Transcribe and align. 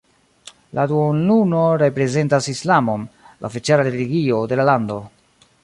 La 0.77 0.85
duonluno 0.91 1.59
reprezentas 1.81 2.49
Islamon, 2.55 3.05
la 3.45 3.53
oficiala 3.53 3.87
religio 3.91 4.41
de 4.53 4.59
la 4.61 4.67
lando. 4.71 4.99